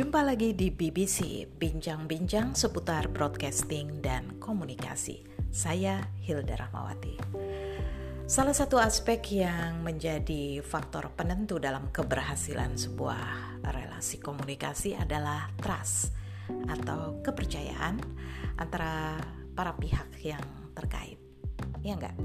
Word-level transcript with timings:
Jumpa 0.00 0.24
lagi 0.24 0.56
di 0.56 0.72
BBC, 0.72 1.44
bincang-bincang 1.60 2.56
seputar 2.56 3.12
broadcasting 3.12 4.00
dan 4.00 4.40
komunikasi. 4.40 5.28
Saya 5.52 6.00
Hilda 6.24 6.56
Rahmawati. 6.56 7.20
Salah 8.24 8.56
satu 8.56 8.80
aspek 8.80 9.20
yang 9.44 9.84
menjadi 9.84 10.64
faktor 10.64 11.12
penentu 11.12 11.60
dalam 11.60 11.92
keberhasilan 11.92 12.80
sebuah 12.80 13.60
relasi 13.60 14.16
komunikasi 14.24 14.96
adalah 14.96 15.52
trust 15.60 16.16
atau 16.48 17.20
kepercayaan 17.20 18.00
antara 18.56 19.20
para 19.52 19.76
pihak 19.76 20.16
yang 20.24 20.72
terkait. 20.80 21.20
Ya 21.84 22.00
enggak? 22.00 22.16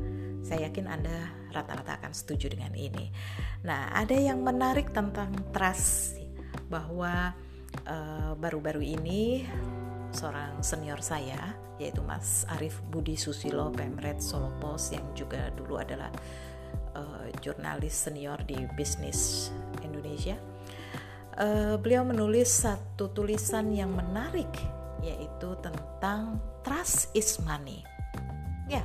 Saya 0.47 0.71
yakin 0.71 0.87
Anda 0.87 1.27
rata-rata 1.51 1.99
akan 1.99 2.15
setuju 2.15 2.55
dengan 2.55 2.71
ini. 2.71 3.11
Nah, 3.67 3.91
ada 3.91 4.15
yang 4.15 4.39
menarik 4.47 4.95
tentang 4.95 5.35
trust 5.51 6.23
bahwa 6.71 7.35
baru-baru 8.39 8.81
uh, 8.81 8.93
ini 8.95 9.43
seorang 10.15 10.63
senior 10.63 11.03
saya 11.03 11.55
yaitu 11.75 11.99
Mas 11.99 12.47
Arif 12.55 12.79
Budi 12.87 13.19
Susilo 13.19 13.67
Pemret 13.75 14.23
Solo 14.23 14.51
Post 14.63 14.95
yang 14.95 15.03
juga 15.11 15.51
dulu 15.51 15.75
adalah 15.75 16.07
uh, 16.95 17.27
jurnalis 17.43 17.91
senior 17.91 18.39
di 18.47 18.55
bisnis 18.79 19.51
Indonesia. 19.83 20.39
Uh, 21.35 21.75
beliau 21.75 22.07
menulis 22.07 22.47
satu 22.47 23.11
tulisan 23.11 23.67
yang 23.75 23.91
menarik 23.91 24.47
yaitu 25.03 25.51
tentang 25.59 26.39
trust 26.63 27.11
is 27.11 27.37
money. 27.43 27.83
Ya, 28.71 28.81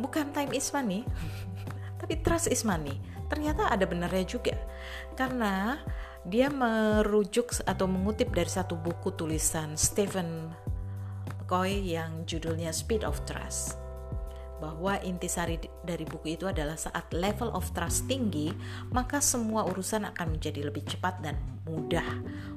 bukan 0.00 0.32
time 0.32 0.56
is 0.56 0.72
money, 0.72 1.04
tapi 2.00 2.18
trust 2.24 2.48
is 2.48 2.64
money. 2.64 2.96
Ternyata 3.28 3.68
ada 3.68 3.84
benarnya 3.84 4.24
juga, 4.24 4.56
karena 5.14 5.78
dia 6.28 6.52
merujuk 6.52 7.56
atau 7.64 7.88
mengutip 7.88 8.28
dari 8.36 8.52
satu 8.52 8.76
buku 8.76 9.16
tulisan 9.16 9.80
Stephen 9.80 10.52
Coy 11.48 11.80
yang 11.96 12.28
judulnya 12.28 12.68
Speed 12.68 13.00
of 13.00 13.16
Trust 13.24 13.80
bahwa 14.58 14.98
intisari 15.06 15.56
dari 15.86 16.02
buku 16.02 16.34
itu 16.34 16.44
adalah 16.50 16.74
saat 16.74 17.14
level 17.14 17.54
of 17.54 17.70
trust 17.72 18.10
tinggi, 18.10 18.50
maka 18.90 19.22
semua 19.22 19.62
urusan 19.70 20.02
akan 20.10 20.34
menjadi 20.34 20.66
lebih 20.66 20.82
cepat 20.82 21.22
dan 21.22 21.38
mudah. 21.62 22.04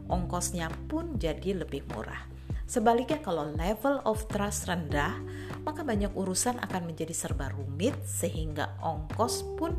Ongkosnya 0.09 0.67
pun 0.89 1.16
jadi 1.22 1.61
lebih 1.61 1.85
murah. 1.94 2.25
Sebaliknya 2.66 3.22
kalau 3.22 3.53
level 3.53 4.02
of 4.02 4.25
trust 4.33 4.66
rendah, 4.66 5.13
maka 5.61 5.85
banyak 5.85 6.09
urusan 6.17 6.58
akan 6.58 6.89
menjadi 6.89 7.13
serba 7.13 7.53
rumit 7.53 7.94
sehingga 8.02 8.81
ongkos 8.81 9.45
pun 9.59 9.78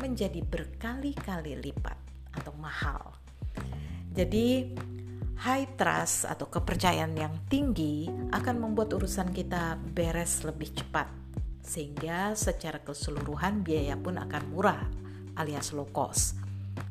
menjadi 0.00 0.40
berkali-kali 0.46 1.58
lipat 1.58 1.98
atau 2.32 2.54
mahal. 2.56 3.17
Jadi 4.18 4.74
high 5.46 5.78
trust 5.78 6.26
atau 6.26 6.50
kepercayaan 6.50 7.14
yang 7.14 7.38
tinggi 7.46 8.10
akan 8.34 8.58
membuat 8.58 8.90
urusan 8.98 9.30
kita 9.30 9.78
beres 9.94 10.42
lebih 10.42 10.74
cepat 10.74 11.06
sehingga 11.62 12.34
secara 12.34 12.82
keseluruhan 12.82 13.62
biaya 13.62 13.94
pun 13.94 14.18
akan 14.18 14.42
murah 14.50 14.82
alias 15.38 15.70
low 15.70 15.86
cost. 15.94 16.34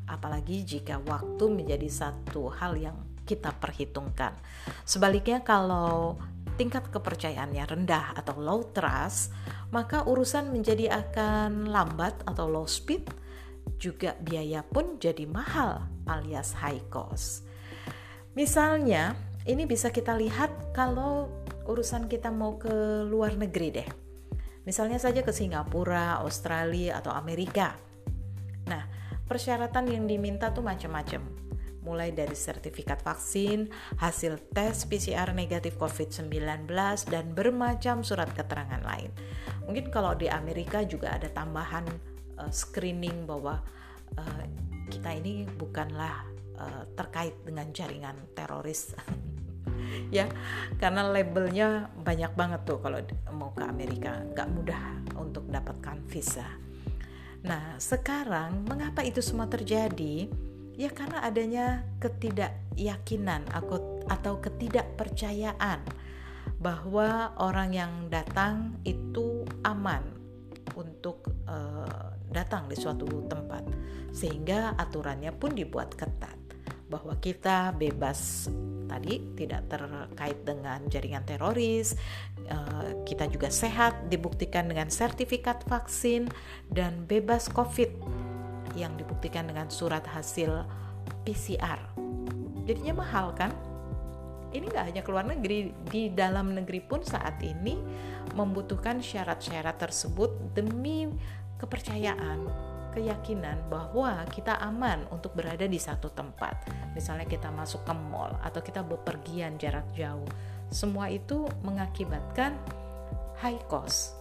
Apalagi 0.08 0.64
jika 0.64 1.04
waktu 1.04 1.44
menjadi 1.52 1.84
satu 1.92 2.48
hal 2.48 2.80
yang 2.80 2.96
kita 3.28 3.52
perhitungkan. 3.60 4.32
Sebaliknya 4.88 5.44
kalau 5.44 6.16
tingkat 6.56 6.88
kepercayaannya 6.88 7.64
rendah 7.68 8.16
atau 8.16 8.40
low 8.40 8.72
trust, 8.72 9.36
maka 9.68 10.00
urusan 10.08 10.48
menjadi 10.48 10.96
akan 10.96 11.68
lambat 11.68 12.24
atau 12.24 12.48
low 12.48 12.64
speed 12.64 13.04
juga 13.76 14.16
biaya 14.24 14.64
pun 14.64 14.96
jadi 14.96 15.28
mahal 15.28 15.84
alias 16.08 16.56
high 16.56 16.80
cost. 16.88 17.44
Misalnya, 18.32 19.18
ini 19.44 19.68
bisa 19.68 19.92
kita 19.92 20.16
lihat 20.16 20.72
kalau 20.72 21.28
urusan 21.68 22.08
kita 22.08 22.32
mau 22.32 22.56
ke 22.56 23.04
luar 23.04 23.36
negeri 23.36 23.68
deh. 23.82 23.88
Misalnya 24.64 25.00
saja 25.00 25.24
ke 25.24 25.32
Singapura, 25.32 26.20
Australia, 26.20 27.00
atau 27.00 27.12
Amerika. 27.12 27.76
Nah, 28.68 28.84
persyaratan 29.24 29.88
yang 29.88 30.04
diminta 30.04 30.52
tuh 30.52 30.60
macam-macam. 30.60 31.24
Mulai 31.80 32.12
dari 32.12 32.36
sertifikat 32.36 33.00
vaksin, 33.00 33.72
hasil 33.96 34.36
tes 34.52 34.84
PCR 34.84 35.32
negatif 35.32 35.80
COVID-19, 35.80 36.68
dan 37.08 37.32
bermacam 37.32 38.04
surat 38.04 38.28
keterangan 38.36 38.84
lain. 38.84 39.08
Mungkin 39.64 39.88
kalau 39.88 40.12
di 40.12 40.28
Amerika 40.28 40.84
juga 40.84 41.16
ada 41.16 41.32
tambahan 41.32 41.88
uh, 42.38 42.52
screening 42.54 43.26
bahwa 43.26 43.60
uh, 44.16 44.42
kita 44.88 45.18
ini 45.18 45.44
bukanlah 45.44 46.24
uh, 46.56 46.84
terkait 46.96 47.36
dengan 47.44 47.68
jaringan 47.74 48.16
teroris. 48.32 48.94
Ya 50.12 50.28
karena 50.76 51.06
labelnya 51.06 51.88
banyak 52.02 52.32
banget 52.36 52.60
tuh 52.68 52.76
kalau 52.82 53.00
mau 53.32 53.52
ke 53.56 53.64
Amerika. 53.64 54.20
Nggak 54.34 54.48
mudah 54.52 54.84
untuk 55.16 55.48
dapatkan 55.48 56.04
visa. 56.08 56.44
Nah 57.44 57.78
sekarang 57.78 58.68
mengapa 58.68 59.00
itu 59.06 59.22
semua 59.24 59.46
terjadi? 59.46 60.28
Ya 60.74 60.90
karena 60.92 61.22
adanya 61.24 61.86
ketidakyakinan 62.04 63.48
atau 63.54 64.02
atau 64.10 64.34
ketidakpercayaan 64.42 65.80
bahwa 66.58 67.38
orang 67.38 67.70
yang 67.70 67.92
datang 68.10 68.74
itu 68.82 69.46
aman 69.62 70.02
untuk 70.74 71.22
uh, 71.46 71.77
datang 72.38 72.70
di 72.70 72.76
suatu 72.78 73.04
tempat 73.26 73.66
sehingga 74.14 74.78
aturannya 74.78 75.34
pun 75.34 75.52
dibuat 75.52 75.98
ketat 75.98 76.38
bahwa 76.88 77.18
kita 77.20 77.74
bebas 77.76 78.48
tadi 78.88 79.20
tidak 79.36 79.68
terkait 79.68 80.38
dengan 80.46 80.80
jaringan 80.88 81.26
teroris 81.26 81.92
eh, 82.46 82.90
kita 83.04 83.28
juga 83.28 83.52
sehat 83.52 84.08
dibuktikan 84.08 84.70
dengan 84.70 84.88
sertifikat 84.88 85.66
vaksin 85.68 86.30
dan 86.70 87.04
bebas 87.04 87.50
covid 87.52 87.92
yang 88.78 88.94
dibuktikan 88.96 89.44
dengan 89.44 89.68
surat 89.68 90.06
hasil 90.08 90.64
PCR 91.26 91.98
jadinya 92.68 93.00
mahal 93.00 93.32
kan? 93.32 93.48
Ini 94.52 94.64
nggak 94.64 94.86
hanya 94.92 95.02
keluar 95.04 95.24
negeri 95.24 95.72
di 95.88 96.12
dalam 96.12 96.52
negeri 96.52 96.84
pun 96.84 97.00
saat 97.00 97.40
ini 97.40 97.80
membutuhkan 98.36 99.00
syarat-syarat 99.00 99.76
tersebut 99.80 100.52
demi 100.52 101.08
kepercayaan, 101.58 102.46
keyakinan 102.94 103.58
bahwa 103.68 104.24
kita 104.32 104.56
aman 104.62 105.04
untuk 105.12 105.34
berada 105.34 105.66
di 105.68 105.76
satu 105.76 106.08
tempat. 106.10 106.66
Misalnya 106.94 107.28
kita 107.28 107.52
masuk 107.52 107.84
ke 107.84 107.94
mall 107.94 108.34
atau 108.42 108.62
kita 108.62 108.82
bepergian 108.82 109.60
jarak 109.60 109.86
jauh. 109.94 110.26
Semua 110.70 111.12
itu 111.12 111.46
mengakibatkan 111.62 112.56
high 113.38 113.60
cost, 113.70 114.18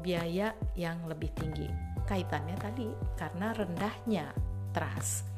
biaya 0.00 0.54
yang 0.78 1.00
lebih 1.04 1.32
tinggi. 1.36 1.68
Kaitannya 2.08 2.56
tadi 2.56 2.88
karena 3.20 3.52
rendahnya 3.52 4.26
trust. 4.72 5.28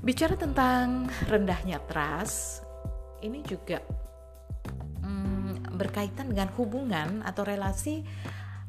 Bicara 0.00 0.34
tentang 0.38 1.08
rendahnya 1.28 1.80
trust, 1.84 2.64
ini 3.20 3.44
juga 3.44 3.80
hmm, 5.04 5.76
berkaitan 5.76 6.32
dengan 6.32 6.48
hubungan 6.56 7.20
atau 7.24 7.42
relasi 7.44 8.04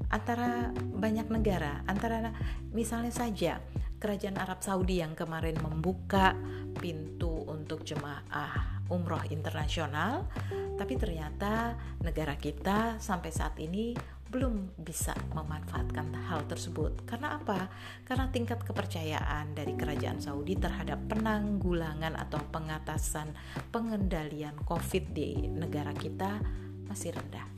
antara 0.07 0.71
banyak 0.75 1.27
negara, 1.27 1.83
antara 1.87 2.31
misalnya 2.71 3.11
saja 3.11 3.59
Kerajaan 3.97 4.37
Arab 4.37 4.61
Saudi 4.61 5.01
yang 5.01 5.17
kemarin 5.17 5.57
membuka 5.57 6.37
pintu 6.77 7.41
untuk 7.49 7.81
jemaah 7.81 8.85
umroh 8.93 9.25
internasional, 9.33 10.29
tapi 10.77 11.01
ternyata 11.01 11.73
negara 12.05 12.37
kita 12.37 13.01
sampai 13.01 13.33
saat 13.33 13.57
ini 13.57 13.97
belum 14.29 14.77
bisa 14.77 15.17
memanfaatkan 15.33 16.13
hal 16.29 16.45
tersebut. 16.45 17.09
Karena 17.09 17.41
apa? 17.41 17.73
Karena 18.05 18.29
tingkat 18.29 18.61
kepercayaan 18.61 19.57
dari 19.57 19.73
kerajaan 19.73 20.21
Saudi 20.21 20.53
terhadap 20.53 21.01
penanggulangan 21.09 22.13
atau 22.21 22.37
pengatasan 22.53 23.33
pengendalian 23.73 24.61
COVID 24.61 25.03
di 25.09 25.49
negara 25.57 25.89
kita 25.97 26.37
masih 26.85 27.17
rendah 27.17 27.56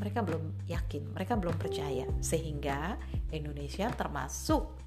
mereka 0.00 0.24
belum 0.24 0.64
yakin, 0.64 1.12
mereka 1.12 1.36
belum 1.36 1.60
percaya 1.60 2.08
sehingga 2.24 2.96
Indonesia 3.28 3.92
termasuk 3.92 4.80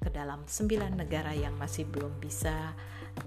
ke 0.00 0.08
dalam 0.08 0.48
sembilan 0.48 0.96
negara 0.96 1.36
yang 1.36 1.52
masih 1.60 1.84
belum 1.84 2.16
bisa 2.16 2.72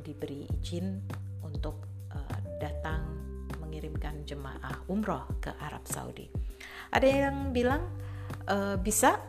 diberi 0.02 0.50
izin 0.50 0.98
untuk 1.46 2.10
uh, 2.10 2.40
datang 2.58 3.06
mengirimkan 3.62 4.26
jemaah 4.26 4.82
umroh 4.90 5.30
ke 5.38 5.54
Arab 5.62 5.86
Saudi. 5.86 6.26
Ada 6.90 7.06
yang 7.06 7.54
bilang 7.54 7.86
uh, 8.50 8.82
bisa 8.82 9.22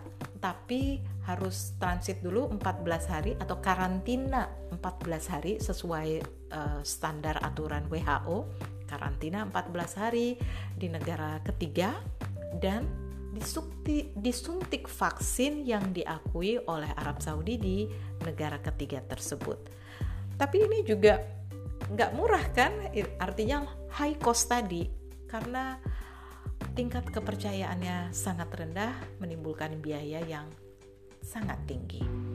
tapi 0.42 0.98
harus 1.22 1.78
transit 1.78 2.18
dulu 2.18 2.50
14 2.58 3.12
hari 3.14 3.32
atau 3.38 3.62
karantina 3.62 4.50
14 4.74 5.32
hari 5.32 5.52
sesuai 5.62 6.08
uh, 6.50 6.80
standar 6.82 7.38
aturan 7.38 7.86
WHO 7.86 8.50
karantina 8.92 9.48
14 9.48 10.00
hari 10.04 10.36
di 10.76 10.92
negara 10.92 11.40
ketiga 11.40 11.96
dan 12.60 12.84
disuntik, 13.32 14.12
disuntik 14.12 14.84
vaksin 14.84 15.64
yang 15.64 15.96
diakui 15.96 16.60
oleh 16.68 16.92
Arab 17.00 17.24
Saudi 17.24 17.56
di 17.56 17.88
negara 18.20 18.60
ketiga 18.60 19.00
tersebut. 19.08 19.56
Tapi 20.36 20.68
ini 20.68 20.84
juga 20.84 21.16
nggak 21.88 22.12
murah 22.12 22.44
kan 22.52 22.72
artinya 23.16 23.64
high 23.96 24.16
cost 24.20 24.52
tadi 24.52 24.86
karena 25.26 25.80
tingkat 26.76 27.08
kepercayaannya 27.08 28.12
sangat 28.12 28.48
rendah 28.52 28.92
menimbulkan 29.18 29.80
biaya 29.80 30.22
yang 30.24 30.46
sangat 31.20 31.58
tinggi 31.68 32.31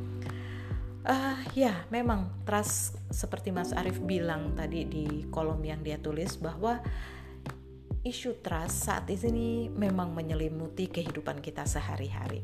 uh, 1.08 1.40
ya 1.56 1.88
memang 1.90 2.44
trust 2.44 3.00
seperti 3.10 3.56
Mas 3.56 3.72
Arief 3.72 4.04
bilang 4.04 4.54
tadi 4.54 4.84
di 4.86 5.06
kolom 5.32 5.64
yang 5.64 5.82
dia 5.82 5.98
tulis 5.98 6.36
bahwa 6.38 6.84
isu 8.04 8.40
trust 8.44 8.88
saat 8.88 9.08
ini 9.10 9.72
memang 9.72 10.12
menyelimuti 10.12 10.92
kehidupan 10.92 11.40
kita 11.44 11.64
sehari-hari. 11.68 12.44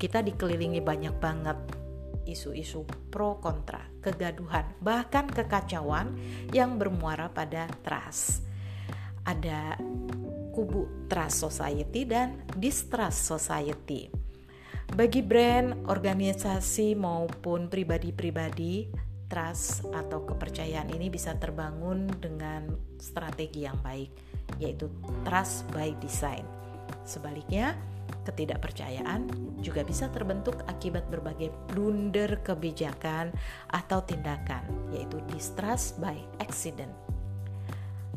Kita 0.00 0.22
dikelilingi 0.22 0.80
banyak 0.80 1.14
banget 1.18 1.58
isu-isu 2.30 2.86
pro 3.10 3.42
kontra, 3.42 3.82
kegaduhan, 3.98 4.64
bahkan 4.78 5.26
kekacauan 5.26 6.14
yang 6.54 6.78
bermuara 6.78 7.26
pada 7.32 7.66
trust. 7.82 8.46
Ada 9.26 9.76
kubu 10.54 11.08
trust 11.10 11.42
society 11.42 12.06
dan 12.06 12.46
distrust 12.54 13.26
society. 13.26 14.19
Bagi 14.90 15.22
brand, 15.22 15.86
organisasi 15.86 16.98
maupun 16.98 17.70
pribadi-pribadi, 17.70 18.90
trust 19.30 19.86
atau 19.94 20.26
kepercayaan 20.26 20.90
ini 20.90 21.06
bisa 21.06 21.38
terbangun 21.38 22.10
dengan 22.18 22.66
strategi 22.98 23.62
yang 23.70 23.78
baik, 23.86 24.10
yaitu 24.58 24.90
trust 25.22 25.62
by 25.70 25.94
design. 26.02 26.42
Sebaliknya, 27.06 27.78
ketidakpercayaan 28.26 29.30
juga 29.62 29.86
bisa 29.86 30.10
terbentuk 30.10 30.58
akibat 30.66 31.06
berbagai 31.06 31.54
blunder 31.70 32.42
kebijakan 32.42 33.30
atau 33.70 34.02
tindakan, 34.02 34.66
yaitu 34.90 35.22
distrust 35.30 36.02
by 36.02 36.18
accident. 36.42 36.90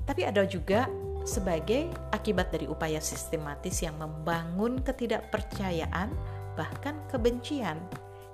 Tapi 0.09 0.25
ada 0.25 0.41
juga 0.49 0.89
sebagai 1.23 1.87
akibat 2.11 2.51
dari 2.51 2.67
upaya 2.67 2.99
sistematis 2.99 3.79
yang 3.79 3.95
membangun 3.95 4.83
ketidakpercayaan, 4.83 6.11
bahkan 6.53 6.97
kebencian, 7.09 7.77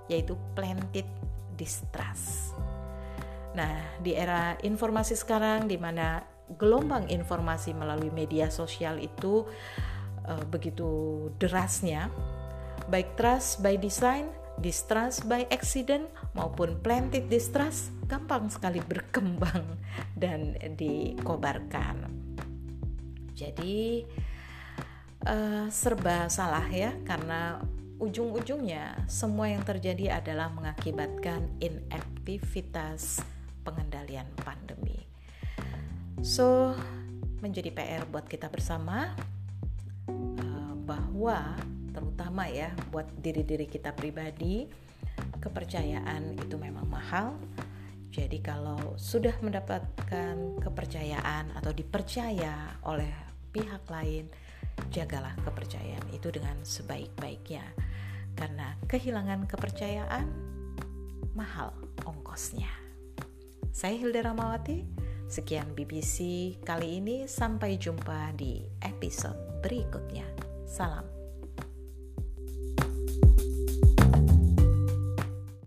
yaitu 0.08 0.36
planted 0.56 1.06
distrust. 1.60 2.56
Nah, 3.58 4.00
di 4.00 4.14
era 4.16 4.56
informasi 4.62 5.18
sekarang 5.18 5.68
di 5.68 5.76
mana 5.76 6.24
gelombang 6.58 7.10
informasi 7.12 7.76
melalui 7.78 8.10
media 8.10 8.50
sosial 8.50 8.98
itu 8.98 9.46
uh, 10.26 10.44
begitu 10.50 11.28
derasnya, 11.38 12.10
baik 12.90 13.14
trust 13.20 13.62
by 13.62 13.78
design, 13.78 14.30
distrust 14.62 15.26
by 15.26 15.46
accident 15.50 16.10
maupun 16.34 16.78
planted 16.82 17.28
distrust 17.30 17.94
gampang 18.10 18.50
sekali 18.50 18.82
berkembang 18.82 19.78
dan 20.22 20.58
dikobarkan. 20.76 22.10
Jadi 23.38 24.04
uh, 25.26 25.66
serba 25.72 26.28
salah 26.28 26.68
ya 26.68 26.92
karena 27.08 27.62
ujung-ujungnya 28.00 28.96
semua 29.12 29.52
yang 29.52 29.62
terjadi 29.68 30.24
adalah 30.24 30.48
mengakibatkan 30.56 31.52
inaktivitas 31.60 33.20
pengendalian 33.68 34.28
pandemi. 34.40 35.04
So, 36.24 36.76
menjadi 37.44 37.72
PR 37.72 38.04
buat 38.08 38.28
kita 38.28 38.48
bersama 38.48 39.16
uh, 40.10 40.74
bahwa 40.84 41.56
terutama 41.92 42.48
ya 42.48 42.72
buat 42.92 43.08
diri-diri 43.20 43.68
kita 43.68 43.96
pribadi 43.96 44.68
kepercayaan 45.40 46.40
itu 46.40 46.56
memang 46.56 46.88
mahal. 46.88 47.36
Jadi 48.10 48.42
kalau 48.42 48.98
sudah 48.98 49.36
mendapatkan 49.40 50.60
kepercayaan 50.60 51.56
atau 51.56 51.72
dipercaya 51.72 52.80
oleh 52.84 53.12
pihak 53.54 53.86
lain, 53.88 54.28
jagalah 54.92 55.36
kepercayaan 55.46 56.08
itu 56.12 56.28
dengan 56.34 56.58
sebaik-baiknya. 56.66 57.64
Karena 58.38 58.78
kehilangan 58.90 59.46
kepercayaan 59.50 60.28
mahal 61.38 61.72
ongkosnya. 62.06 62.70
Saya 63.70 63.96
Hilda 63.96 64.26
Ramawati, 64.26 64.84
sekian 65.30 65.72
BBC 65.78 66.58
kali 66.66 67.00
ini, 67.00 67.30
sampai 67.30 67.80
jumpa 67.80 68.36
di 68.36 68.66
episode 68.84 69.64
berikutnya. 69.64 70.26
Salam. 70.66 71.19